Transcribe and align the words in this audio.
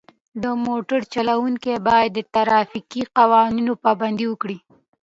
د 0.43 0.45
موټر 0.65 1.01
چلوونکي 1.13 1.73
باید 1.87 2.11
د 2.15 2.19
ترافیکي 2.35 3.01
قوانینو 3.17 3.73
پابندي 3.83 4.25
وکړي. 4.29 4.57